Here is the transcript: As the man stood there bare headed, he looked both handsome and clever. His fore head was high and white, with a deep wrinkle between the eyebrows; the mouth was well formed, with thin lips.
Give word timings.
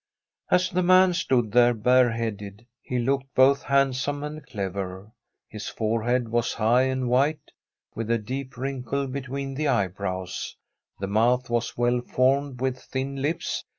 As 0.49 0.71
the 0.71 0.81
man 0.81 1.13
stood 1.13 1.51
there 1.51 1.75
bare 1.75 2.09
headed, 2.09 2.65
he 2.81 2.97
looked 2.97 3.31
both 3.35 3.61
handsome 3.61 4.23
and 4.23 4.43
clever. 4.43 5.11
His 5.47 5.67
fore 5.67 6.01
head 6.01 6.27
was 6.29 6.55
high 6.55 6.85
and 6.85 7.07
white, 7.07 7.51
with 7.93 8.09
a 8.09 8.17
deep 8.17 8.57
wrinkle 8.57 9.05
between 9.05 9.53
the 9.53 9.67
eyebrows; 9.67 10.55
the 10.99 11.05
mouth 11.05 11.51
was 11.51 11.77
well 11.77 12.01
formed, 12.01 12.59
with 12.61 12.79
thin 12.79 13.21
lips. 13.21 13.63